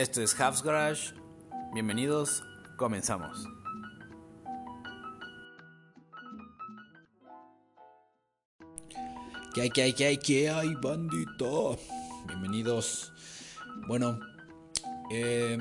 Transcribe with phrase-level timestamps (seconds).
[0.00, 1.12] Esto es Half's Garage.
[1.74, 2.42] Bienvenidos,
[2.78, 3.46] comenzamos.
[9.52, 11.76] ¿Qué hay, qué hay, qué hay, qué hay, bandito?
[12.26, 13.12] Bienvenidos.
[13.88, 14.18] Bueno,
[15.10, 15.58] eh,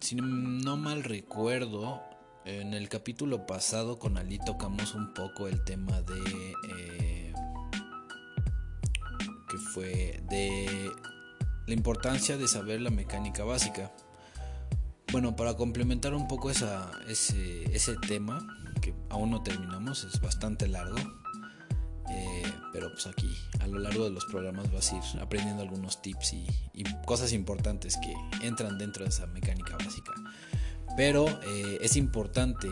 [0.00, 2.00] si no mal recuerdo,
[2.46, 6.54] en el capítulo pasado con Ali tocamos un poco el tema de...
[6.70, 7.34] Eh,
[9.50, 10.90] que fue de
[11.68, 13.92] la importancia de saber la mecánica básica.
[15.12, 18.46] Bueno, para complementar un poco esa, ese, ese tema,
[18.80, 20.96] que aún no terminamos, es bastante largo,
[22.10, 22.42] eh,
[22.72, 26.32] pero pues aquí a lo largo de los programas vas a ir aprendiendo algunos tips
[26.32, 26.46] y,
[27.04, 28.14] cosas importantes que
[28.46, 30.12] entran dentro de esa mecánica básica.
[30.96, 32.68] Pero eh, es importante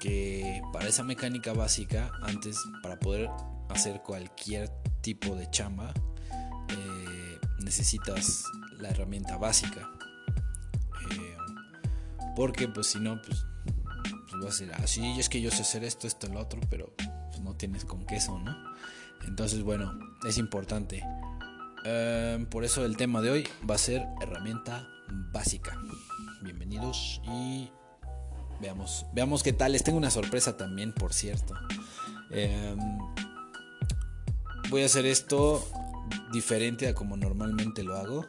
[0.00, 3.28] que para esa mecánica básica, antes, para poder
[3.70, 4.68] hacer cualquier
[5.00, 5.92] tipo de chamba,
[7.68, 8.44] necesitas
[8.78, 9.90] la herramienta básica.
[12.34, 13.44] porque pues si no, pues,
[14.30, 16.60] pues vas a decir, ah, sí, es que yo sé hacer esto, esto, lo otro,
[16.70, 18.56] pero pues, no tienes con queso, ¿no?
[19.26, 21.04] Entonces, bueno, es importante.
[21.84, 24.88] Em, por eso el tema de hoy va a ser herramienta
[25.32, 25.76] básica.
[26.40, 27.68] Bienvenidos y
[28.62, 29.72] veamos, veamos qué tal.
[29.72, 31.54] Les tengo una sorpresa también, por cierto.
[32.30, 32.78] Em,
[34.70, 35.68] voy a hacer esto
[36.32, 38.26] diferente a como normalmente lo hago.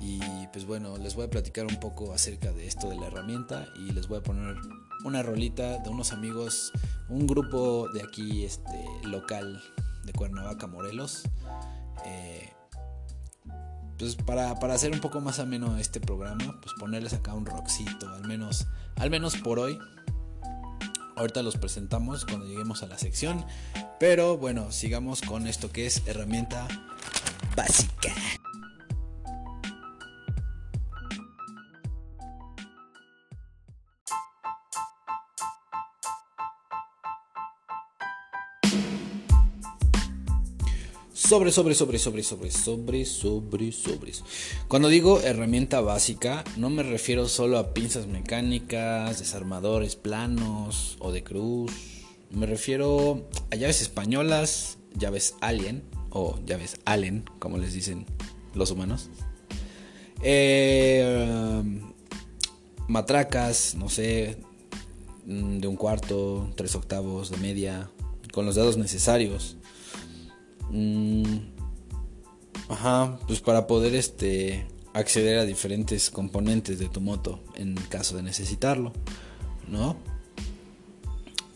[0.00, 0.20] Y
[0.52, 3.92] pues bueno, les voy a platicar un poco acerca de esto de la herramienta y
[3.92, 4.56] les voy a poner
[5.04, 6.72] una rolita de unos amigos,
[7.08, 9.62] un grupo de aquí este, local
[10.04, 11.22] de Cuernavaca, Morelos.
[12.04, 12.50] Eh,
[13.98, 18.26] pues para, hacer un poco más ameno este programa, pues ponerles acá un rockcito, al
[18.26, 18.66] menos,
[18.96, 19.78] al menos por hoy.
[21.16, 23.44] Ahorita los presentamos cuando lleguemos a la sección.
[24.00, 26.66] Pero bueno, sigamos con esto que es herramienta
[27.56, 28.14] básica.
[41.26, 44.12] Sobre, sobre, sobre, sobre, sobre, sobre, sobre, sobre.
[44.68, 51.24] Cuando digo herramienta básica, no me refiero solo a pinzas mecánicas, desarmadores planos o de
[51.24, 51.72] cruz.
[52.30, 58.04] Me refiero a llaves españolas, llaves alien o llaves allen, como les dicen
[58.52, 59.08] los humanos.
[60.22, 61.80] Eh,
[62.86, 64.36] matracas, no sé,
[65.24, 67.88] de un cuarto, tres octavos, de media,
[68.30, 69.56] con los dedos necesarios
[70.70, 71.38] Mm,
[72.68, 78.22] ajá, pues para poder este acceder a diferentes componentes de tu moto en caso de
[78.22, 78.92] necesitarlo,
[79.68, 79.96] ¿no?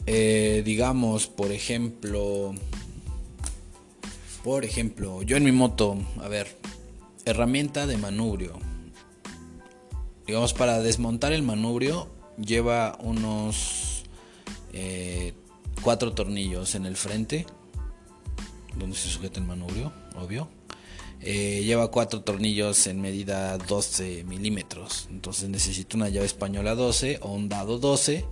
[0.07, 2.55] Eh, digamos, por ejemplo,
[4.43, 6.57] por ejemplo, yo en mi moto, a ver,
[7.25, 8.59] herramienta de manubrio.
[10.27, 12.09] Digamos, para desmontar el manubrio
[12.39, 14.05] lleva unos
[14.73, 15.35] eh,
[15.83, 17.47] cuatro tornillos en el frente
[18.79, 20.49] donde se sujeta el manubrio, obvio.
[21.21, 25.09] Eh, lleva cuatro tornillos en medida 12 milímetros.
[25.11, 28.25] Entonces necesito una llave española 12 o un dado 12.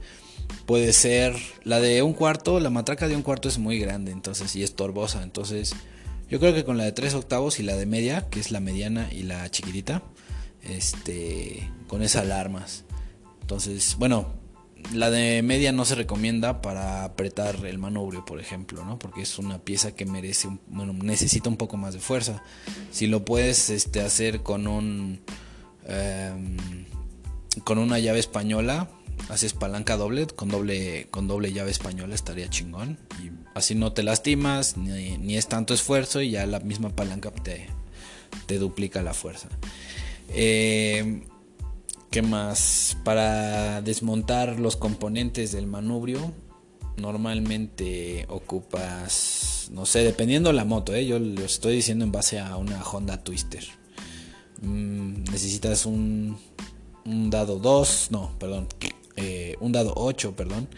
[0.66, 4.54] Puede ser la de un cuarto, la matraca de un cuarto es muy grande, entonces
[4.54, 5.22] y es torbosa.
[5.22, 5.74] Entonces
[6.30, 8.60] yo creo que con la de 3 octavos y la de media, que es la
[8.60, 10.02] mediana y la chiquitita,
[10.62, 12.84] este, con esas alarmas.
[13.40, 14.34] Entonces, bueno,
[14.92, 18.98] la de media no se recomienda para apretar el manubrio, por ejemplo, ¿no?
[18.98, 22.42] Porque es una pieza que merece, bueno, necesita un poco más de fuerza.
[22.90, 25.20] Si lo puedes este, hacer con un,
[25.86, 26.56] em,
[27.64, 28.88] con una llave española,
[29.28, 32.98] haces palanca doble, con doble, con doble llave española estaría chingón.
[33.22, 37.30] Y así no te lastimas, ni, ni es tanto esfuerzo y ya la misma palanca
[37.30, 37.66] te,
[38.46, 39.48] te duplica la fuerza.
[40.28, 41.22] Eh,
[42.10, 42.96] ¿Qué más?
[43.04, 46.32] Para desmontar los componentes del manubrio,
[46.96, 51.06] normalmente ocupas, no sé, dependiendo de la moto, ¿eh?
[51.06, 53.64] yo lo estoy diciendo en base a una Honda Twister.
[54.62, 56.38] Mm, necesitas un,
[57.04, 58.68] un, dado 2, no, perdón,
[59.16, 60.68] eh, un dado 8, perdón,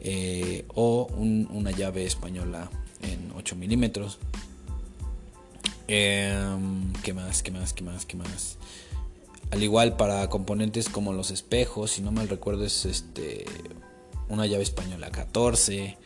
[0.00, 2.70] eh, o una llave española
[3.02, 4.18] en 8 milímetros.
[5.88, 7.42] Em, ¿Qué más?
[7.42, 7.72] ¿Qué más?
[7.72, 8.06] ¿Qué más?
[8.06, 8.58] ¿Qué más?
[9.50, 13.46] Al igual para componentes como los espejos, si no mal recuerdo es este
[14.28, 15.96] una llave española 14.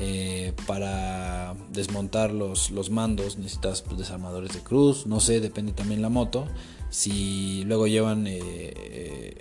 [0.00, 6.02] Eh, para desmontar los, los mandos necesitas pues, desarmadores de cruz, no sé, depende también
[6.02, 6.46] la moto.
[6.88, 9.40] Si luego llevan eh, eh,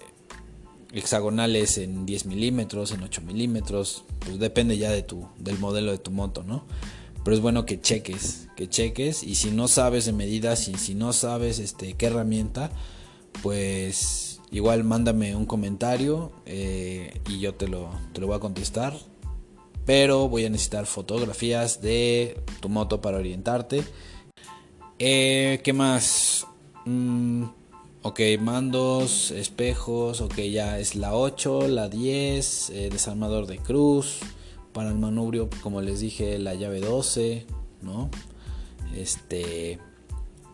[0.93, 5.99] hexagonales en 10 milímetros, en 8 milímetros, pues depende ya de tu, del modelo de
[5.99, 6.65] tu moto, ¿no?
[7.23, 10.95] Pero es bueno que cheques, que cheques y si no sabes de medidas y si
[10.95, 12.71] no sabes este, qué herramienta,
[13.41, 18.93] pues igual mándame un comentario eh, y yo te lo, te lo voy a contestar.
[19.85, 23.83] Pero voy a necesitar fotografías de tu moto para orientarte.
[24.99, 26.45] Eh, ¿Qué más?
[26.85, 27.43] Mm,
[28.01, 34.19] ok, mandos, espejos, ok, ya es la 8, la 10, eh, desarmador de cruz.
[34.73, 37.45] Para el manubrio, como les dije, la llave 12,
[37.81, 38.09] ¿no?
[38.95, 39.79] Este,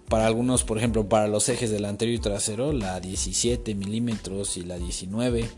[0.09, 4.77] para algunos, por ejemplo, para los ejes delantero y trasero, la 17 milímetros y la
[4.77, 5.49] 19,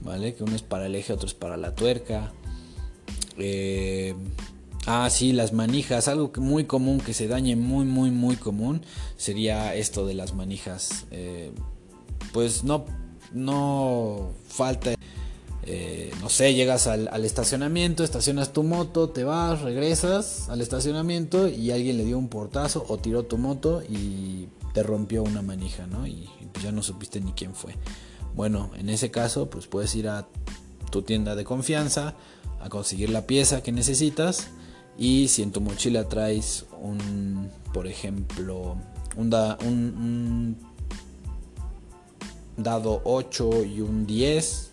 [0.00, 0.34] ¿vale?
[0.34, 2.32] Que uno es para el eje, otro es para la tuerca.
[3.38, 4.14] Eh,
[4.86, 8.82] ah, sí, las manijas, algo muy común que se dañe, muy, muy, muy común,
[9.16, 11.06] sería esto de las manijas.
[11.10, 11.52] Eh,
[12.32, 12.84] pues no,
[13.32, 14.94] no falta
[15.70, 21.72] eh, no sé, llegas al, estacionamiento, estacionas tu moto, te vas, regresas al estacionamiento y
[21.72, 26.06] alguien le dio un portazo o tiró tu moto y te rompió una manija, ¿no?
[26.06, 27.74] Y, pues ya no supiste ni quién fue.
[28.34, 30.26] Bueno, en ese caso, pues puedes ir a
[30.90, 32.14] tu tienda de confianza
[32.60, 34.48] a conseguir la pieza que necesitas
[34.96, 38.78] y si en tu mochila traes un, por ejemplo,
[39.18, 40.56] un, un
[42.56, 44.68] dado 8 y un 10,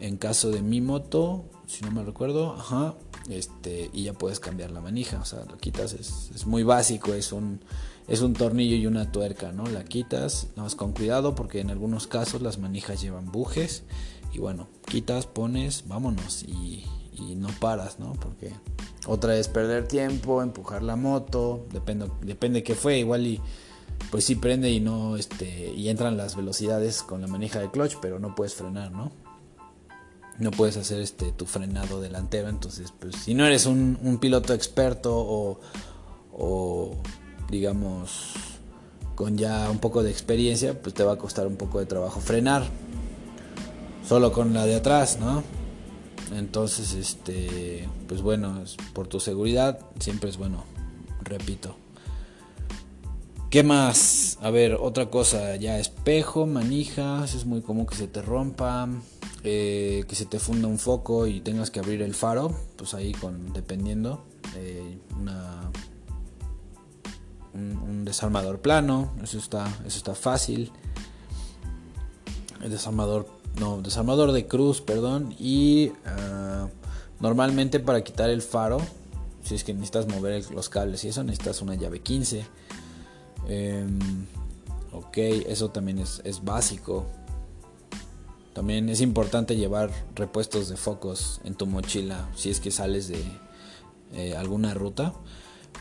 [0.00, 2.94] en caso de mi moto, si no me recuerdo, ajá,
[3.28, 7.32] este, y ya puedes cambiar la manija, o sea, lo quitas, es, muy básico, es
[7.32, 7.60] un,
[8.06, 9.66] es un tornillo y una tuerca, ¿no?
[9.66, 13.82] La quitas, nada más con cuidado porque en algunos casos las manijas llevan bujes
[14.32, 18.14] y bueno, quitas, pones, vámonos y, y no paras, ¿no?
[18.14, 18.52] Porque
[19.06, 23.40] otra es perder tiempo, empujar la moto, depende, depende qué fue, igual y
[24.10, 27.96] pues sí prende y no, este, y entran las velocidades con la manija de clutch,
[28.00, 29.12] pero no puedes frenar, ¿no?
[30.38, 35.16] No puedes hacer este tu frenado delantero entonces pues si no eres un, piloto experto
[35.16, 35.60] o,
[36.32, 36.96] o,
[37.50, 38.34] digamos
[39.14, 42.20] con ya un poco de experiencia pues te va a costar un poco de trabajo
[42.20, 42.64] frenar
[44.06, 45.42] solo con la de atrás no
[46.34, 48.62] entonces este pues bueno
[48.92, 50.64] por tu seguridad siempre es bueno
[51.22, 51.76] repito
[53.50, 54.36] ¿Qué más?
[54.42, 58.86] A ver, otra cosa, ya espejo, manijas, es muy común que se te rompa.
[59.44, 63.12] Eh, que se te funda un foco y tengas que abrir el faro, pues ahí
[63.12, 64.24] con dependiendo
[64.56, 64.98] eh,
[67.54, 70.72] un, desarmador plano, eso está, eso está fácil.
[72.62, 73.28] El desarmador,
[73.60, 76.68] no, desarmador de cruz, perdón, y ah,
[77.20, 78.80] normalmente para quitar el faro,
[79.44, 82.44] si es que necesitas mover los cables y eso necesitas una llave 15.
[83.48, 83.98] Em,
[84.92, 87.06] ok, eso también es, es básico.
[88.58, 93.22] También es importante llevar repuestos de focos en tu mochila si es que sales de
[94.14, 95.14] eh, alguna ruta.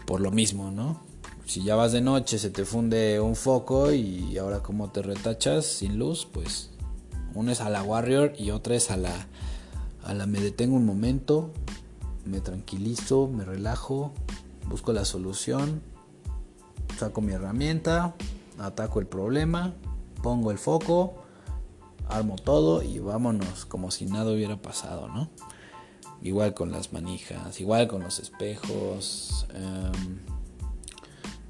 [0.06, 1.02] Por lo mismo, ¿no?
[1.48, 5.66] Si ya vas de noche, se te funde un foco y ahora como te retachas
[5.66, 6.70] sin luz, pues
[7.34, 9.26] una es a la Warrior y otra es a la,
[10.04, 11.50] a la me detengo un momento,
[12.26, 14.14] me tranquilizo, me relajo,
[14.70, 15.82] busco la solución,
[17.00, 18.14] saco mi herramienta,
[18.60, 19.74] ataco el problema,
[20.22, 21.24] pongo el foco
[22.10, 25.30] armo todo y vámonos como si nada hubiera pasado, ¿no?
[26.22, 29.46] Igual con las manijas, igual con los espejos.
[29.54, 30.20] Em,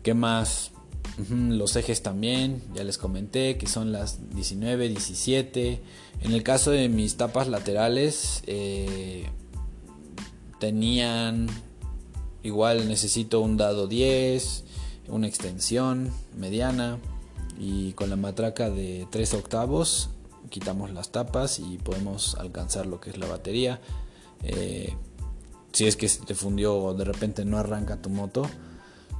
[0.03, 0.71] ¿Qué más?
[1.31, 5.81] los ejes también, ya les comenté que son las 19, 17.
[6.21, 9.27] En el caso de mis tapas laterales, eh,
[10.59, 11.47] tenían
[12.43, 14.63] igual necesito un dado 10,
[15.09, 16.99] una extensión mediana
[17.59, 20.09] y con la matraca de 3 octavos
[20.49, 23.79] quitamos las tapas y podemos alcanzar lo que es la batería.
[24.43, 24.93] Eh,
[25.71, 28.43] si es que se te fundió o de repente no arranca tu moto,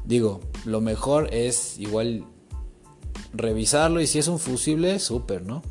[0.06, 2.26] digo, lo mejor es igual
[3.34, 5.62] revisarlo y si es un fusible, súper, ¿no?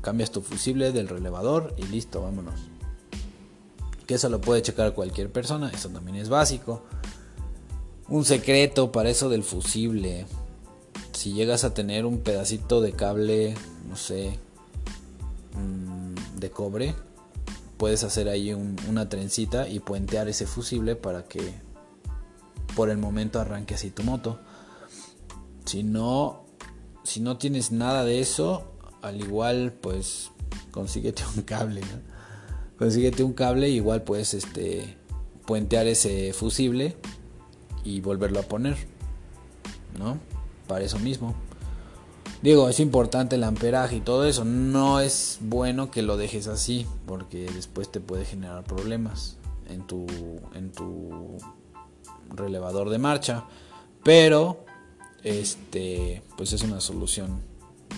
[0.00, 2.60] Cambias tu fusible del relevador y listo, vámonos.
[4.06, 6.82] Que eso lo puede checar cualquier persona, eso también es básico.
[8.08, 10.26] Un secreto para eso del fusible.
[11.12, 13.54] Si llegas a tener un pedacito de cable,
[13.88, 14.38] no sé,
[16.42, 16.94] de cobre,
[17.78, 21.54] puedes hacer ahí una trencita y puentear ese fusible para que
[22.76, 24.40] por el momento arranque así tu moto.
[25.64, 26.44] Si no,
[27.04, 30.30] si no tienes nada de eso, al igual pues
[30.70, 31.80] consíguete un cable,
[32.78, 34.96] Consíguete un cable igual puedes este
[35.46, 36.96] puentear ese fusible
[37.84, 38.76] y volverlo a poner,
[39.98, 40.18] ¿no?
[40.66, 41.34] Para eso mismo.
[42.42, 44.44] Digo, es importante el amperaje y todo eso.
[44.44, 49.36] No es bueno que lo dejes así porque después te puede generar problemas
[49.68, 50.06] en tu,
[50.54, 51.38] en tu
[52.34, 53.44] relevador de marcha.
[54.02, 54.64] Pero,
[55.22, 57.40] este, pues es una solución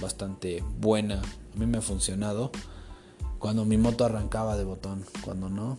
[0.01, 1.23] bastante buena.
[1.23, 2.51] A mí me ha funcionado.
[3.39, 5.79] Cuando mi moto arrancaba de botón, cuando no,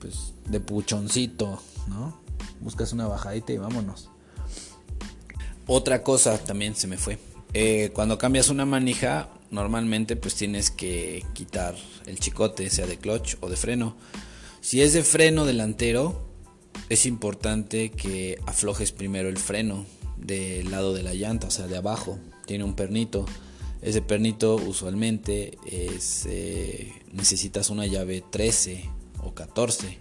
[0.00, 2.18] pues de puchoncito, ¿no?
[2.60, 4.10] Buscas una bajadita y vámonos.
[5.66, 7.18] Otra cosa también se me fue.
[7.54, 11.74] Eh, cuando cambias una manija, normalmente pues tienes que quitar
[12.06, 13.96] el chicote, sea de clutch o de freno.
[14.60, 16.28] Si es de freno delantero,
[16.88, 19.86] es importante que aflojes primero el freno
[20.16, 22.18] del lado de la llanta, o sea, de abajo.
[22.46, 23.26] Tiene un pernito.
[23.82, 28.84] Ese pernito usualmente es, eh, necesitas una llave 13
[29.22, 29.98] o 14.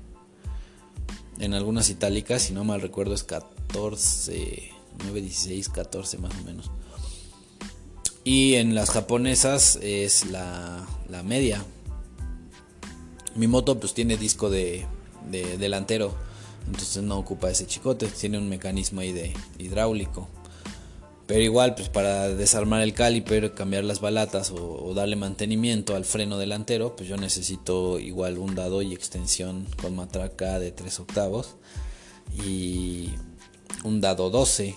[1.40, 4.72] En algunas itálicas, si no mal recuerdo, es 14,
[5.04, 6.72] 9, 16, 14 más o menos.
[8.28, 11.64] Y en las japonesas es la, la media.
[13.36, 14.86] Mi moto pues tiene disco de,
[15.32, 16.14] de delantero
[16.68, 20.28] entonces no ocupa ese chicote, tiene un mecanismo ahí de hidráulico.
[21.26, 26.38] Pero igual, pues para desarmar el caliper, cambiar las balatas o, darle mantenimiento al freno
[26.38, 31.56] delantero, pues yo necesito igual un dado y extensión con matraca de 3 octavos
[32.46, 33.10] y
[33.84, 34.76] un dado 12.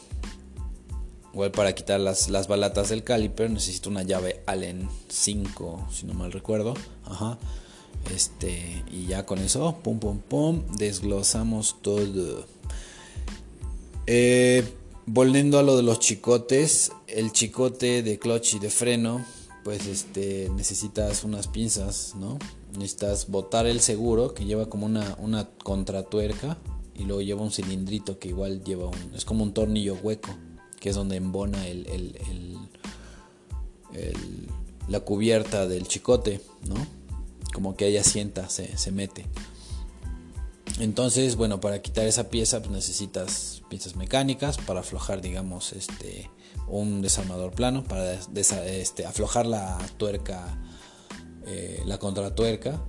[1.32, 6.14] Igual para quitar las, las balatas del caliper necesito una llave Allen 5, si no
[6.14, 6.74] mal recuerdo.
[7.04, 7.38] Ajá.
[8.12, 12.44] Este, y ya con eso, pum, pum, pum, desglosamos todo.
[14.06, 14.64] Eh,
[15.06, 19.24] volviendo a lo de los chicotes, el chicote de clutch y de freno,
[19.62, 22.38] pues este, necesitas unas pinzas, ¿no?
[22.72, 26.58] Necesitas botar el seguro que lleva como una, una contratuerca
[26.94, 30.30] y luego lleva un cilindrito que igual lleva un, es como un tornillo hueco,
[30.80, 32.58] que es donde embona el,
[34.88, 36.74] la cubierta del chicote, ¿no?
[37.52, 39.26] como que ella sienta, se, se mete.
[40.78, 46.30] Entonces, bueno, para quitar esa pieza pues necesitas piezas mecánicas para aflojar, digamos, este,
[46.68, 50.58] un desarmador plano, para este, aflojar la tuerca,
[51.46, 52.80] eh, la contratuerca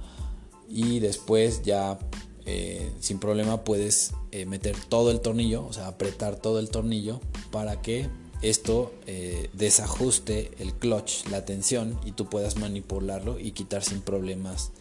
[0.70, 2.00] y después ya
[2.46, 7.20] eh, sin problema puedes eh, meter todo el tornillo, o sea, apretar todo el tornillo
[7.52, 8.10] para que
[8.42, 14.72] esto eh, desajuste el clutch, la tensión y tú puedas manipularlo y quitar sin problemas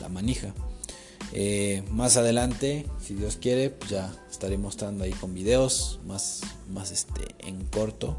[0.00, 0.54] la manija.
[1.90, 7.22] Más adelante, si Dios quiere, pues ya estaré mostrando ahí con videos más, más este,
[7.38, 8.16] en corto.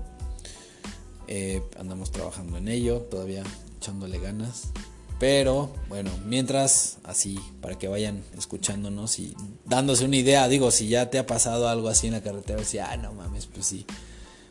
[1.79, 3.43] Andamos trabajando en ello, todavía
[3.77, 4.71] echándole ganas.
[5.19, 11.09] Pero bueno, mientras así, para que vayan escuchándonos y dándose una idea, digo, si ya
[11.09, 13.85] te ha pasado algo así en la carretera, si, ah, no mames, pues sí,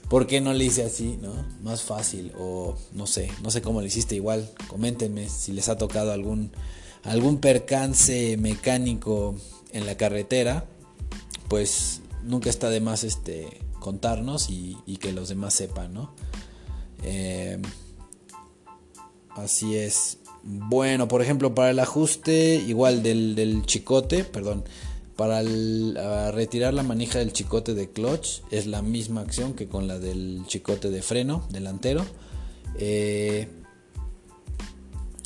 [0.09, 1.33] ¿Por qué no le hice así, no?
[1.63, 4.51] Más fácil o no sé, no sé cómo le hiciste igual.
[4.69, 6.53] Coméntenme si les ha tocado algún
[7.05, 9.35] algún percance mecánico
[9.73, 10.67] en la carretera,
[11.49, 16.15] pues nunca está de más este contarnos y, que los demás sepan, ¿no?
[17.03, 17.61] Eh,
[19.31, 20.19] así es.
[20.47, 24.65] Bueno, por ejemplo, para el ajuste igual del, del chicote, perdón,
[25.17, 25.41] para
[26.33, 30.43] retirar la manija del chicote de clutch es la misma acción que con la del
[30.47, 32.05] chicote de freno delantero.
[32.79, 33.49] Eh,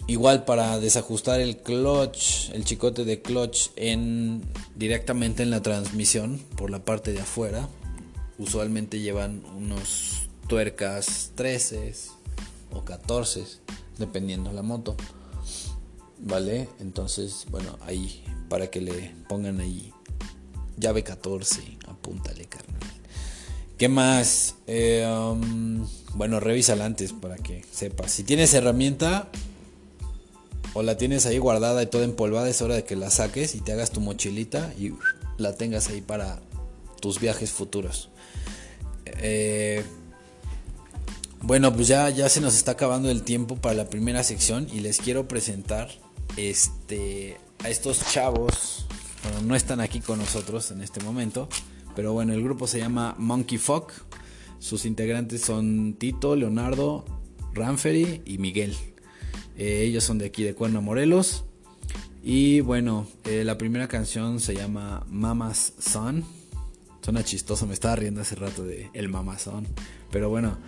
[0.06, 4.42] igual para desajustar el clutch, el chicote de clutch en,
[4.76, 7.68] directamente en la transmisión por la parte de afuera.
[8.38, 11.92] Usualmente llevan unos tuercas 13
[12.72, 13.44] o 14
[13.98, 14.96] dependiendo la moto.
[16.20, 16.68] ¿Vale?
[16.80, 19.92] Entonces, bueno, ahí para que le pongan ahí
[20.76, 22.80] llave 14, apúntale, carnal.
[23.76, 24.56] ¿Qué más?
[24.66, 28.10] Eh, um, bueno, revísala antes para que sepas.
[28.10, 29.28] Si tienes herramienta
[30.74, 33.60] o la tienes ahí guardada y toda empolvada, es hora de que la saques y
[33.60, 34.94] te hagas tu mochilita y
[35.36, 36.40] la tengas ahí para
[37.00, 38.10] tus viajes futuros.
[39.06, 39.84] Eh,
[41.42, 44.80] bueno, pues ya, ya se nos está acabando el tiempo para la primera sección y
[44.80, 45.88] les quiero presentar
[46.36, 48.86] este a estos chavos.
[49.44, 51.48] No están aquí con nosotros en este momento.
[51.96, 53.92] Pero bueno, el grupo se llama Monkey Fuck.
[54.60, 57.04] Sus integrantes son Tito, Leonardo,
[57.54, 58.76] Ranferi y Miguel.
[59.56, 61.44] Eh, ellos son de aquí de Cuerno Morelos.
[62.22, 66.24] Y bueno, eh, la primera canción se llama Mama's Son.
[67.02, 69.66] Suena chistoso, me estaba riendo hace rato de el Mama's Son.
[70.10, 70.58] Pero bueno,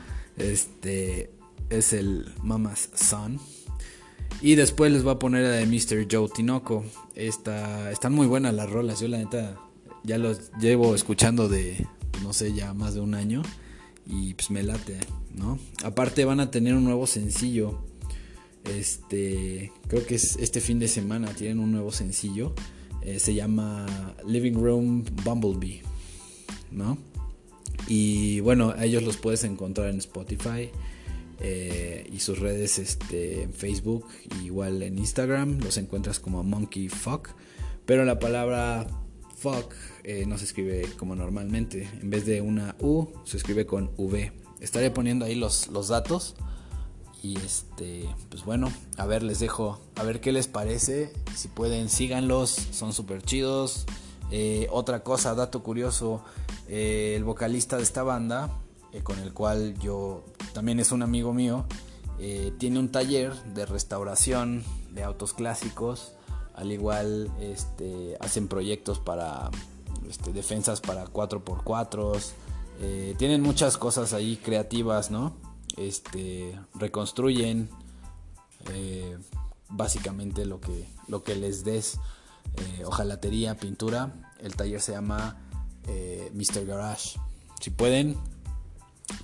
[0.40, 1.30] este
[1.68, 3.38] es el Mama's Son.
[4.42, 6.06] Y después les voy a poner a de Mr.
[6.10, 6.84] Joe Tinoco.
[7.14, 9.00] están muy buenas las rolas.
[9.00, 9.58] Yo la neta
[10.02, 11.86] ya los llevo escuchando de,
[12.22, 13.42] no sé, ya más de un año.
[14.06, 14.98] Y pues me late,
[15.34, 15.58] ¿no?
[15.84, 17.84] Aparte van a tener un nuevo sencillo.
[18.64, 22.54] Este, creo que es este fin de semana tienen un nuevo sencillo.
[23.02, 23.86] Eh, se llama
[24.26, 25.82] Living Room Bumblebee,
[26.70, 26.98] ¿no?
[27.86, 30.70] Y bueno, ellos los puedes encontrar en Spotify
[31.40, 34.06] eh, y sus redes este, en Facebook,
[34.44, 37.30] igual en Instagram, los encuentras como Monkey Fuck,
[37.86, 38.86] pero la palabra
[39.40, 39.72] fuck
[40.04, 44.32] eh, no se escribe como normalmente, en vez de una U se escribe con V.
[44.60, 46.34] Estaré poniendo ahí los, los datos
[47.22, 51.88] y este, pues bueno, a ver, les dejo, a ver qué les parece, si pueden
[51.88, 53.86] síganlos, son súper chidos.
[54.30, 56.22] Eh, otra cosa, dato curioso,
[56.68, 58.50] el vocalista de esta banda,
[59.02, 61.66] con el cual yo también es un amigo mío,
[62.22, 66.12] eh, tiene un taller de restauración de autos clásicos,
[66.54, 69.50] al igual este, hacen proyectos para
[70.06, 72.20] este, defensas para 4x4,
[72.82, 75.32] eh, tienen muchas cosas ahí creativas, ¿no?
[75.78, 77.70] Este, reconstruyen
[78.74, 79.16] eh,
[79.70, 81.98] básicamente lo que, lo que les des,
[82.84, 84.12] ojalatería, pintura.
[84.40, 85.36] El taller se llama
[86.34, 86.66] Mr.
[86.66, 87.18] Garage.
[87.60, 88.16] Si pueden,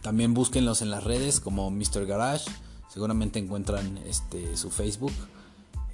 [0.03, 2.07] también búsquenlos en las redes como Mr.
[2.07, 2.51] Garage.
[2.89, 5.13] Seguramente encuentran este, su Facebook.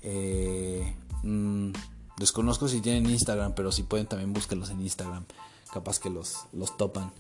[0.03, 1.73] Eh, mm,
[2.19, 5.25] desconozco si tienen Instagram, pero si pueden también búsquenlos en Instagram.
[5.73, 7.13] Capaz que los, los topan.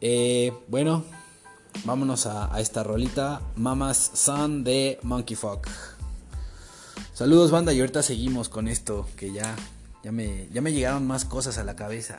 [0.00, 1.04] Eh, bueno,
[1.84, 3.40] vámonos a, esta rolita.
[3.56, 5.68] Mamas Son de Monkey Fuck.
[7.20, 9.54] Saludos banda y ahorita seguimos con esto que ya,
[10.02, 12.16] ya, me, ya me llegaron más cosas a la cabeza.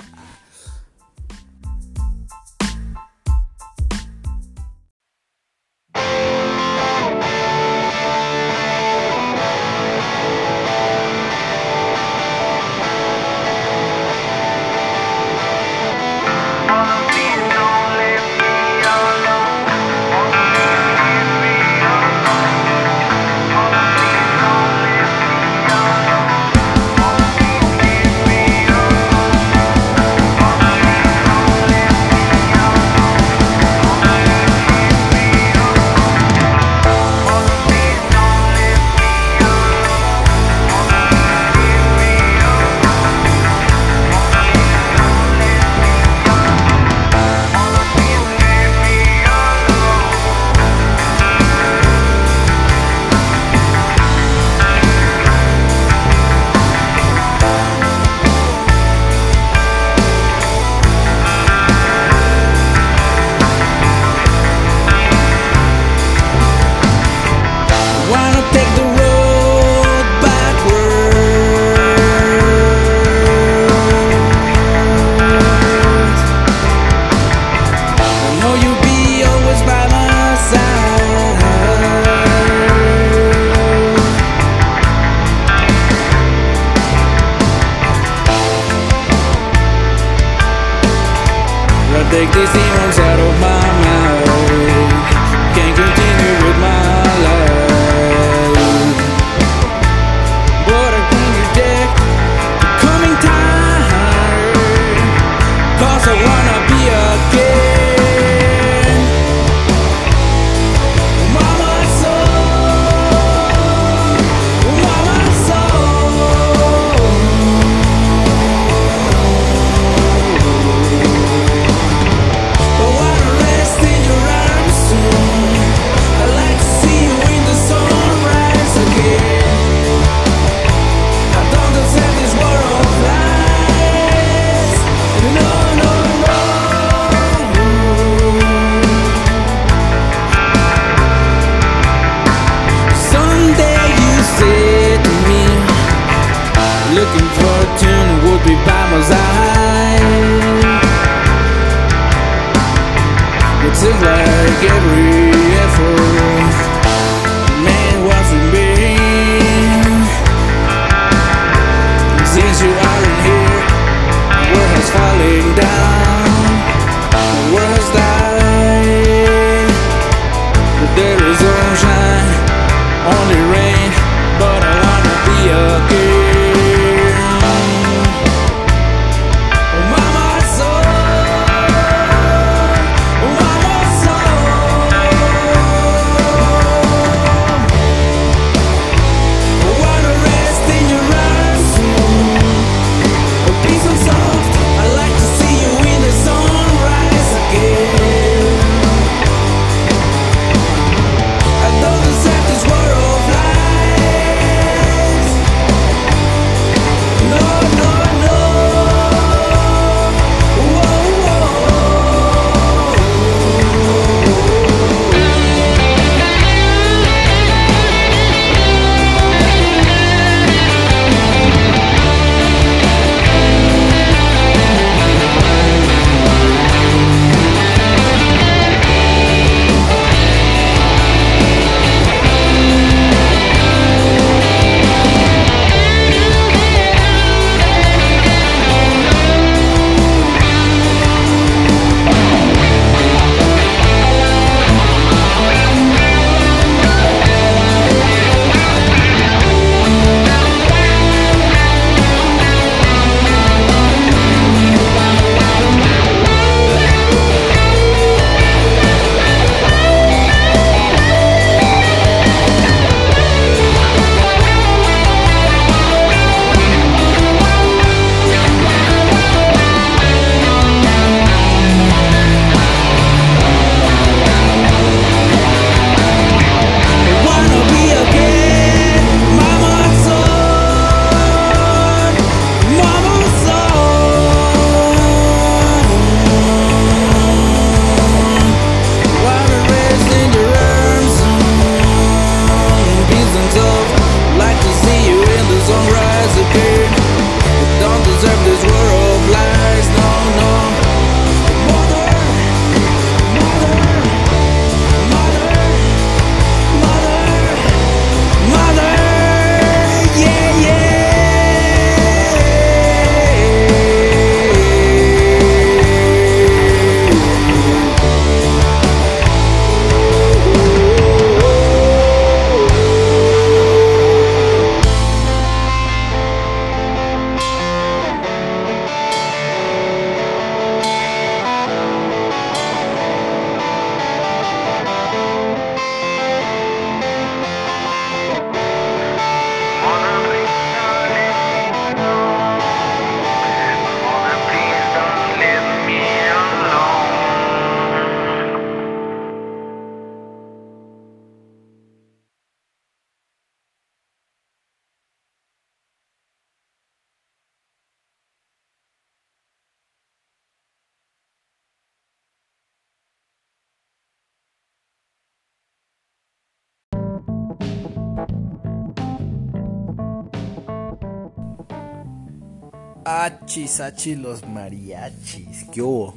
[373.13, 375.65] Achis, achis, los mariachis.
[375.69, 376.13] ¿Qué hubo?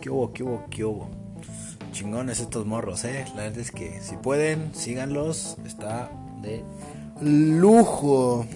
[0.00, 0.32] ¿Qué hubo?
[0.32, 0.64] ¿Qué hubo?
[0.70, 1.10] ¿Qué hubo?
[1.92, 3.26] Chingones estos morros, eh.
[3.36, 5.58] La verdad es que si pueden, síganlos.
[5.66, 6.64] Está de
[7.20, 8.46] lujo.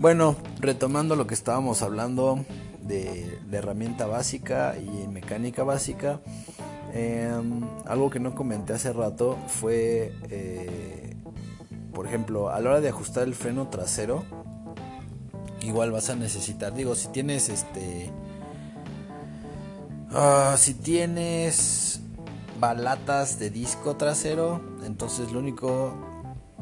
[0.00, 2.44] Bueno, retomando lo que estábamos hablando
[2.82, 6.18] de, herramienta básica y mecánica básica.
[6.94, 11.14] Em, algo que no comenté hace rato fue, eh,
[11.94, 14.24] por ejemplo, a la hora de ajustar el freno trasero,
[15.68, 18.10] igual vas a necesitar, digo, si tienes este,
[20.12, 22.00] ah, si tienes
[22.58, 25.94] balatas de disco trasero, entonces lo único,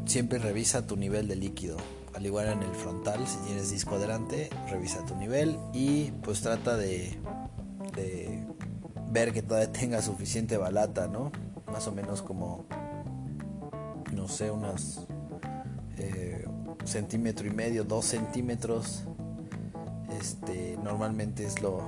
[0.04, 1.76] siempre revisa tu nivel de líquido.
[2.14, 6.76] Al igual en el frontal, si tienes disco adelante, revisa tu nivel y pues trata
[6.76, 7.18] de,
[7.94, 8.46] de
[9.10, 11.30] ver que todavía tenga suficiente balata, ¿no?
[11.70, 12.64] Más o menos como,
[14.14, 15.06] no sé, unas
[15.98, 16.35] eh,
[16.84, 19.04] centímetro y medio, dos centímetros.
[20.20, 21.82] Este, normalmente es lo,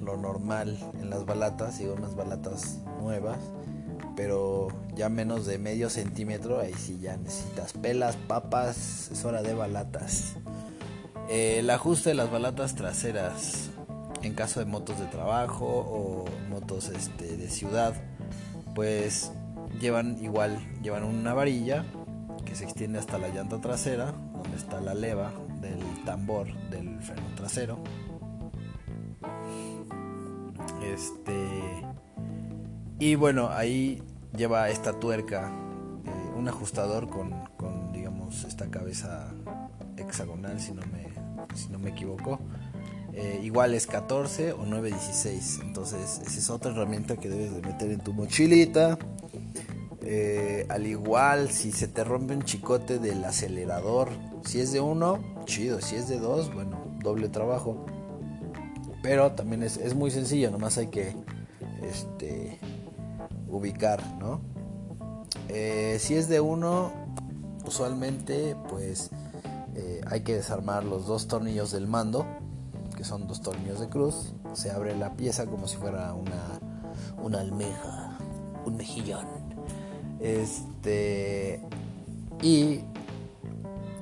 [0.00, 3.38] normal en las balatas, digo unas balatas nuevas,
[4.16, 9.54] pero ya menos de medio centímetro, ahí sí ya necesitas pelas, papas, es hora de
[9.54, 10.34] balatas.
[11.28, 13.70] Eh, el ajuste de las balatas traseras
[14.22, 17.94] en caso de motos de trabajo o motos este, de ciudad,
[18.74, 19.32] pues
[19.80, 21.84] llevan igual, llevan una varilla
[22.44, 27.26] que se extiende hasta la llanta trasera, donde está la leva del tambor del freno
[27.36, 27.78] trasero.
[30.84, 31.82] Este
[33.02, 34.00] y bueno, ahí
[34.36, 35.50] lleva esta tuerca,
[36.04, 39.34] eh, un ajustador con, con, digamos esta cabeza
[39.96, 41.08] hexagonal si no me,
[41.56, 42.38] si no me equivoco.
[43.12, 45.60] Eh, igual es 14 o 916.
[45.64, 48.96] Entonces, esa es otra herramienta que debes de meter en tu mochilita.
[50.14, 54.10] Eh, al igual, si se te rompe un chicote del acelerador,
[54.44, 55.80] si es de uno, chido.
[55.80, 57.86] Si es de dos, bueno, doble trabajo.
[59.02, 61.16] Pero también es, muy sencillo, nomás hay que
[61.82, 62.58] este,
[63.48, 64.42] ubicar, ¿no?
[65.48, 66.92] Eh, si es de uno,
[67.64, 69.08] usualmente, pues
[70.06, 72.26] hay que desarmar los dos tornillos del mando
[72.94, 74.34] que son dos tornillos de cruz.
[74.52, 76.60] Se abre la pieza como si fuera una,
[77.22, 78.18] una almeja,
[78.66, 79.41] un mejillón.
[80.22, 81.60] Este.
[82.40, 82.80] Y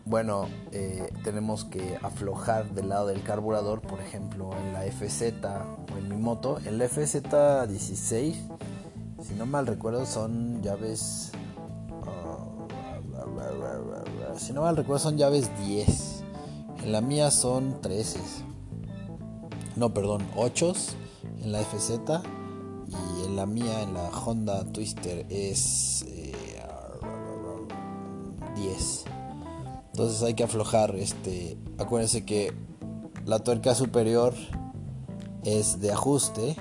[0.05, 5.35] bueno, eh, tenemos que aflojar del lado del carburador, por ejemplo, en la FZ
[5.93, 6.59] o en mi moto.
[6.65, 8.35] En la FZ16,
[9.23, 11.33] si no mal recuerdo, son llaves.
[12.07, 12.47] Ah,
[14.37, 16.25] si no mal recuerdo, son llaves 10.
[16.85, 18.21] En la mía son 13
[19.81, 20.75] no, perdón, 8
[21.43, 22.01] en la FZ
[22.91, 26.05] y en la mía, en la Honda Twister, es
[28.57, 29.05] 10.
[29.07, 29.11] Eh,
[29.93, 32.53] Entonces hay que aflojar, este, acuérdense que
[33.27, 34.35] la tuerca superior
[35.45, 36.57] es de ajuste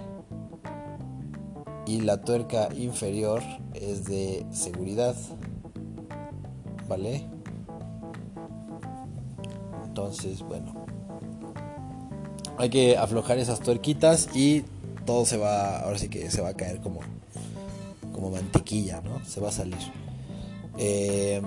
[1.86, 3.42] y la tuerca inferior
[3.74, 5.16] es de seguridad.
[6.88, 7.28] ¿Vale?
[9.86, 10.74] Entonces, bueno,
[12.58, 14.64] hay que aflojar esas tuerquitas y
[15.10, 17.00] todo se va, ahora sí que se va a caer como,
[18.14, 19.26] como mantequilla, ¿no?
[19.26, 19.80] Se va a salir.
[20.78, 21.44] Em,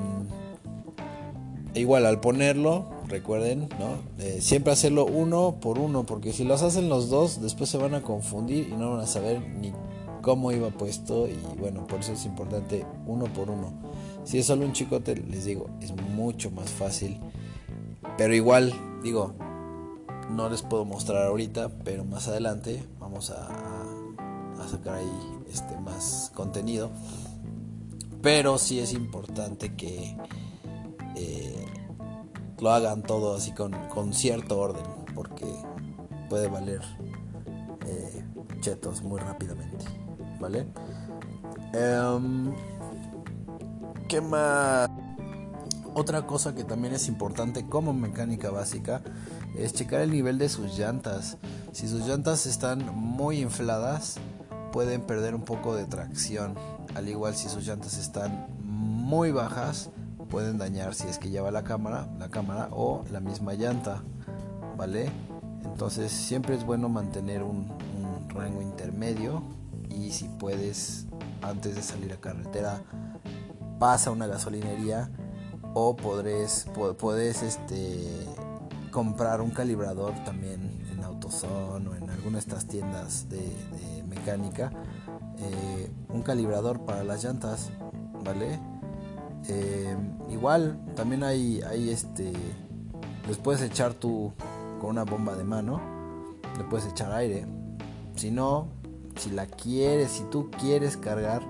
[1.73, 3.99] igual al ponerlo, recuerden, ¿no?
[4.19, 7.95] Eh, siempre hacerlo uno por uno, porque si los hacen los dos, después se van
[7.95, 9.73] a confundir y no van a saber ni
[10.23, 13.73] cómo iba puesto y bueno, por eso es importante uno por uno.
[14.25, 17.21] Si es solo un chicote, les digo, es mucho más fácil.
[18.19, 18.73] Pero igual,
[19.05, 19.35] digo,
[20.33, 22.83] no les puedo mostrar ahorita, pero más adelante
[23.21, 23.49] a,
[24.69, 26.91] sacar ahí este, más contenido.
[28.23, 30.17] Pero sí es importante que
[31.17, 31.67] eh,
[32.61, 35.47] lo hagan todo así con, cierto orden, porque
[36.31, 36.81] puede valer
[37.87, 38.25] eh,
[38.61, 39.85] chetos muy rápidamente.
[40.41, 40.67] ¿Vale?
[41.73, 42.53] Em,
[44.09, 44.89] ¿Qué más?
[45.95, 49.03] Otra cosa que también es importante como mecánica básica
[49.57, 51.37] es checar el nivel de sus llantas.
[51.73, 54.17] Si sus llantas están muy infladas,
[54.73, 56.55] pueden perder un poco de tracción.
[56.95, 59.91] Al igual si sus llantas están muy bajas,
[60.31, 64.03] pueden dañar si es que lleva la cámara, la cámara o la misma llanta,
[64.77, 65.11] ¿vale?
[65.65, 67.71] Entonces siempre es bueno mantener un,
[68.29, 69.43] rango intermedio
[69.91, 71.05] y si puedes
[71.43, 72.83] antes de salir a carretera
[73.79, 75.11] pasa una gasolinería
[75.75, 76.67] o podrés,
[76.99, 78.27] puedes este
[78.93, 83.43] comprar un calibrador también en AutoZone o en alguna de estas tiendas de,
[84.07, 84.71] mecánica.
[85.39, 87.71] Eh, un calibrador para las llantas,
[88.23, 88.61] ¿vale?
[89.49, 89.97] Eh,
[90.31, 92.33] igual, también hay, hay este.
[93.27, 94.33] Les puedes echar tu
[94.81, 95.81] con una bomba de mano,
[96.59, 97.47] le puedes echar aire.
[98.15, 98.69] Si no,
[99.17, 101.43] si la quieres, si tú quieres cargar,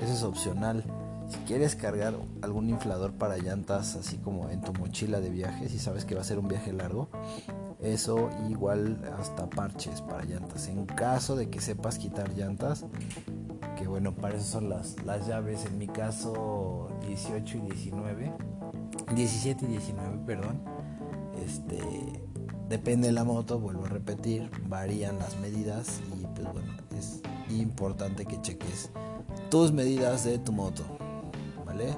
[0.00, 0.84] eso es opcional.
[1.30, 5.78] Si quieres cargar algún inflador para llantas, así como en tu mochila de viaje, si
[5.78, 7.08] sabes que va a ser un viaje largo,
[7.80, 10.66] eso igual hasta parches para llantas.
[10.66, 12.84] En caso de que sepas quitar llantas,
[13.76, 18.32] que bueno, para eso son las, las llaves, en mi caso 18 y 19,
[19.14, 20.60] 17 y 19, perdón.
[21.46, 21.80] Este,
[22.68, 28.26] depende de la moto, vuelvo a repetir, varían las medidas y pues bueno, es importante
[28.26, 28.90] que cheques
[29.50, 30.84] tus medidas de tu moto,
[31.70, 31.96] ¿vale?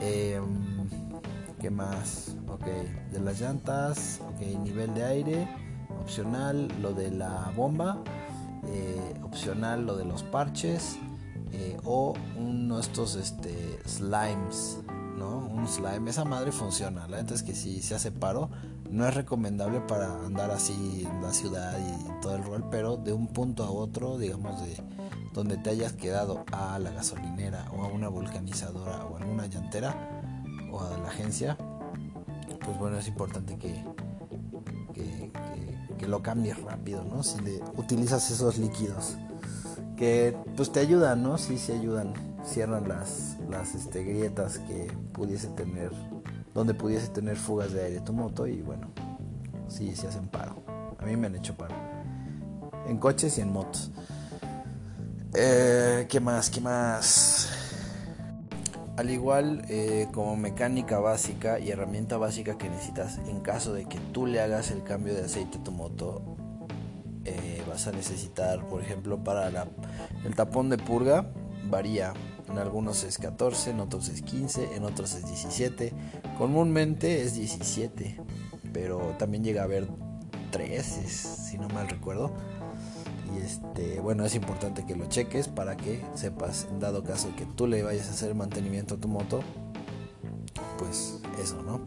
[0.00, 0.88] Em,
[1.60, 2.36] ¿Qué más?
[2.48, 2.64] Ok,
[3.12, 5.48] de las llantas, ok, nivel de aire,
[6.00, 7.98] opcional, lo de la bomba,
[8.66, 10.96] eh, opcional lo de los parches
[11.52, 14.78] eh, o uno de estos este, slimes,
[15.18, 15.38] ¿no?
[15.38, 18.48] Un slime, esa madre funciona, la verdad es que si se hace paro,
[18.90, 23.12] no es recomendable para andar así en la ciudad y todo el rol, pero de
[23.12, 24.76] un punto a otro, digamos de
[25.32, 29.94] donde te hayas quedado a la gasolinera o a una vulcanizadora o a alguna llantera
[30.70, 31.56] o a la agencia,
[32.64, 33.84] pues bueno, es importante que,
[34.94, 37.22] que, lo cambies rápido, ¿no?
[37.22, 39.18] Si le utilizas esos líquidos
[39.96, 41.36] que pues te ayudan, ¿no?
[41.36, 42.14] Sí, sí ayudan,
[42.44, 45.90] cierran las, las este, grietas que pudiese tener,
[46.54, 48.88] donde pudiese tener fugas de aire tu moto y bueno,
[49.68, 50.62] sí, sí hacen paro.
[50.98, 51.74] A mí me han hecho paro.
[52.86, 53.90] En coches y en motos.
[55.34, 56.48] Eh, ¿Qué más?
[56.48, 57.50] ¿Qué más?
[58.96, 63.98] Al igual eh, como mecánica básica y herramienta básica que necesitas en caso de que
[64.12, 66.22] tú le hagas el cambio de aceite a tu moto,
[67.26, 69.48] eh, vas a necesitar, por ejemplo, para
[70.24, 71.30] el tapón de purga,
[71.68, 72.14] varía.
[72.48, 75.92] En algunos es 14, en otros es 15, en otros es 17.
[76.38, 78.18] Comúnmente es 17,
[78.72, 79.86] pero también llega a haber
[80.50, 82.32] 13, si no mal recuerdo.
[83.34, 87.44] Y este, bueno, es importante que lo cheques para que sepas, en dado caso que
[87.44, 89.40] tú le vayas a hacer mantenimiento a tu moto,
[90.78, 91.80] pues eso, ¿no?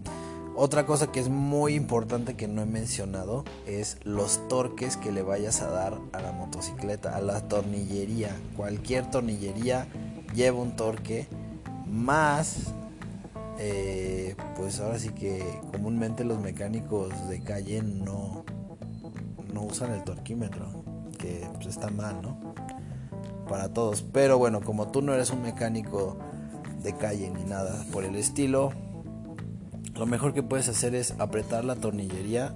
[0.56, 5.22] Otra cosa que es muy importante que no he mencionado es los torques que le
[5.22, 8.36] vayas a dar a la motocicleta, a la tornillería.
[8.58, 9.88] Cualquier tornillería
[10.36, 11.28] lleva un torque
[11.88, 12.74] más
[13.64, 18.44] eh, pues ahora sí que comúnmente los mecánicos de calle no,
[19.54, 20.81] no usan el torquímetro
[21.22, 22.38] que pues, está mal, ¿no?
[23.48, 24.02] Para todos.
[24.02, 26.18] Pero bueno, como tú no eres un mecánico
[26.84, 28.72] de calle ni nada por el estilo,
[29.96, 32.56] lo mejor que puedes hacer es apretar la tornillería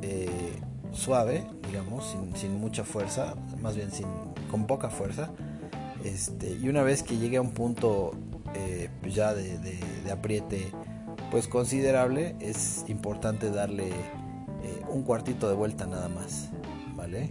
[0.00, 0.58] eh,
[0.92, 4.06] suave, digamos, sin, mucha fuerza, más bien sin,
[4.50, 5.30] con poca fuerza.
[6.04, 8.12] Este, y una vez que llegue a un punto
[8.54, 9.78] eh, pues ya de,
[10.10, 10.72] apriete
[11.30, 16.50] pues considerable, es importante darle eh, un cuartito de vuelta nada más,
[16.94, 17.30] ¿vale?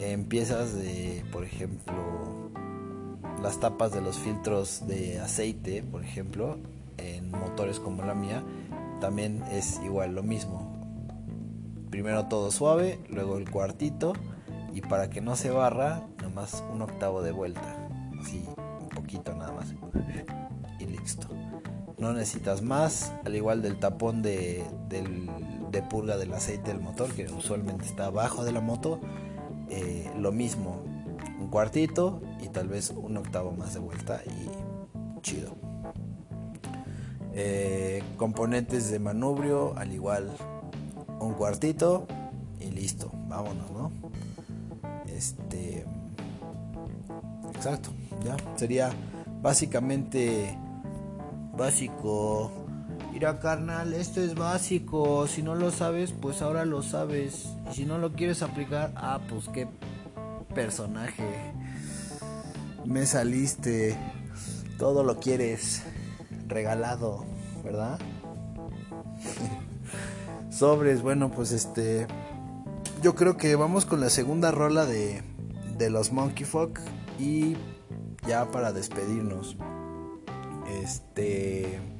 [0.00, 1.94] Empiezas de, por ejemplo,
[3.42, 6.58] las tapas de los filtros de aceite, por ejemplo,
[6.96, 8.42] en motores como la mía,
[9.00, 10.72] también es igual lo mismo.
[11.90, 14.14] Primero todo suave, luego el cuartito
[14.72, 17.88] y para que no se barra, nada más un octavo de vuelta.
[18.20, 18.44] Así,
[18.80, 19.74] un poquito nada más.
[20.80, 21.28] Y listo.
[21.98, 27.26] No necesitas más, al igual del tapón de, de purga del aceite del motor, que
[27.26, 29.00] usualmente está abajo de la moto
[29.76, 30.84] eh, lo mismo,
[31.40, 35.56] un cuartito y tal vez un octavo más de vuelta y chido.
[37.32, 40.30] Eh, componentes de manubrio, al igual,
[41.18, 42.06] un cuartito
[42.60, 43.90] y listo, vámonos, ¿no?
[45.08, 45.84] Este,
[47.52, 47.90] exacto,
[48.24, 48.92] ya sería
[49.42, 50.56] básicamente
[51.56, 52.63] básico.
[53.14, 55.28] Mira, carnal, esto es básico.
[55.28, 57.46] Si no lo sabes, pues ahora lo sabes.
[57.70, 59.68] Y si no lo quieres aplicar, ah, pues qué
[60.52, 61.52] personaje.
[62.84, 63.96] Me saliste.
[64.78, 65.84] Todo lo quieres
[66.48, 67.24] regalado,
[67.62, 68.00] ¿verdad?
[70.50, 72.08] Sobres, bueno, pues este.
[73.00, 75.22] Yo creo que vamos con la segunda rola de,
[75.78, 76.80] de los Monkey Fuck.
[77.20, 77.56] Y
[78.26, 79.56] ya para despedirnos.
[80.82, 81.93] Este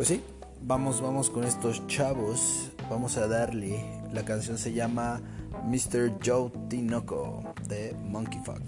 [0.00, 0.22] pues sí,
[0.62, 2.70] vamos, vamos con estos chavos.
[2.88, 3.84] Vamos a darle.
[4.14, 5.20] La canción se llama
[5.66, 6.14] Mr.
[6.24, 8.62] Joe Tinoco de Monkey Fuck.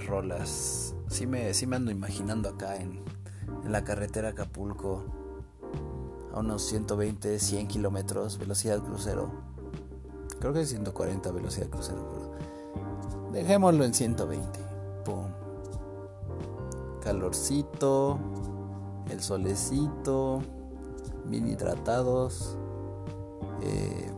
[0.00, 0.94] Rolas.
[1.08, 3.02] Sí me, sí me ando imaginando acá en,
[3.64, 5.04] en la carretera Acapulco.
[6.32, 9.30] A unos 120, 100 kilómetros, velocidad crucero.
[10.40, 14.60] Creo que es 140 velocidad crucero, pero dejémoslo en 120.
[15.04, 15.26] Pum.
[17.00, 18.18] Calorcito,
[19.10, 20.42] el solecito,
[21.26, 22.58] bien hidratados.
[23.62, 24.10] eh,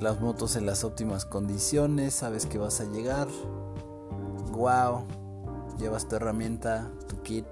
[0.00, 3.28] las motos en las óptimas condiciones, sabes que vas a llegar.
[4.52, 5.04] Wow,
[5.80, 7.46] llevas tu herramienta, tu kit,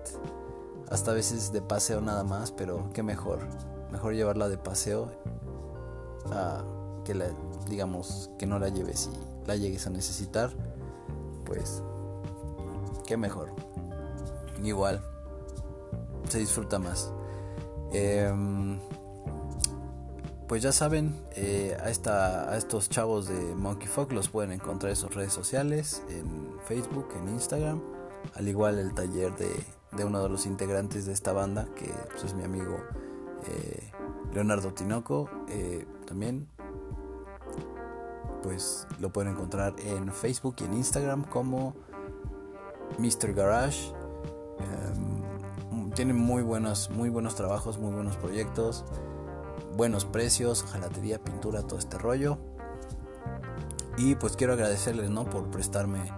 [0.91, 3.41] hasta a veces de paseo nada más, pero qué mejor,
[3.91, 5.11] mejor llevarla de paseo
[7.05, 7.31] que la,
[7.68, 10.51] digamos, que no la lleves y la llegues a necesitar,
[11.45, 11.83] pues
[13.07, 13.51] qué mejor.
[14.62, 15.03] Igual,
[16.29, 17.11] se disfruta más.
[17.93, 18.79] Em,
[20.47, 24.91] pues ya saben, eh, a, esta, a estos chavos de Monkey Fuck los pueden encontrar
[24.91, 27.81] en sus redes sociales, en Facebook, en Instagram,
[28.35, 32.25] al igual el taller de, de uno de los integrantes de esta banda, que pues,
[32.25, 32.77] es mi amigo
[33.47, 33.91] eh,
[34.33, 36.49] Leonardo Tinoco, eh, también
[38.43, 41.75] pues lo pueden encontrar en Facebook y en Instagram como
[42.99, 43.35] Mr.
[43.35, 43.93] Garage.
[44.61, 48.85] Em, tienen muy buenos, muy buenos trabajos, muy buenos proyectos
[49.79, 52.39] buenos precios, jalatería, pintura, todo este rollo.
[53.97, 55.25] Y pues quiero agradecerles, ¿no?
[55.25, 56.12] Por prestarme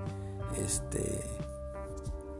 [0.56, 1.22] este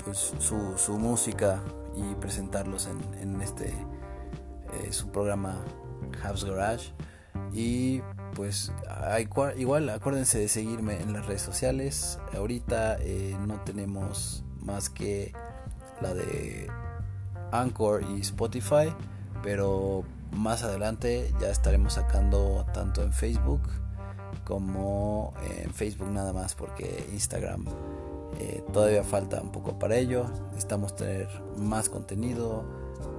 [0.05, 1.61] pues su, su música
[1.97, 3.75] y presentarlos en, en este
[4.73, 5.65] eh, su programa
[6.23, 6.93] House Garage.
[7.53, 8.01] Y
[8.35, 8.73] pues
[9.57, 12.19] igual acuérdense de seguirme en las redes sociales.
[12.37, 15.33] Ahorita eh, no tenemos más que
[16.01, 16.69] la de
[17.51, 18.95] Anchor y Spotify,
[19.43, 23.63] pero más adelante ya estaremos sacando tanto en Facebook
[24.45, 27.65] como en Facebook nada más porque Instagram
[28.39, 30.27] eh, todavía falta un poco para ello.
[30.49, 32.65] Necesitamos tener más contenido,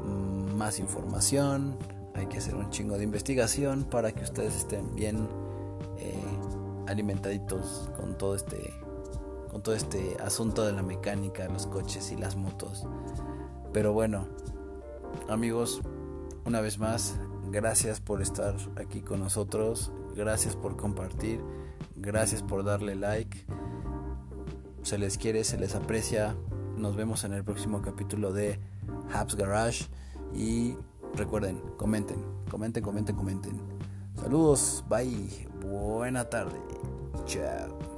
[0.05, 1.77] mm, más información.
[2.15, 5.27] Hay que hacer un chingo de investigación para que ustedes estén bien
[5.97, 6.13] eh,
[6.87, 8.73] alimentaditos con todo este
[9.51, 12.87] con todo este asunto de la mecánica, los coches y las motos.
[13.73, 14.27] Pero bueno,
[15.27, 15.81] amigos,
[16.43, 17.15] Una vez más,
[17.51, 21.39] gracias por estar aquí con nosotros, gracias por compartir,
[21.95, 23.45] gracias por darle like.
[24.83, 26.35] Se les quiere, se les aprecia.
[26.77, 28.59] Nos vemos en el próximo capítulo de
[29.13, 29.85] Habs Garage
[30.33, 30.75] y
[31.15, 33.61] recuerden, comenten, comenten, comenten, comenten.
[34.15, 36.59] Saludos, bye, buena tarde,
[37.25, 37.90] chao.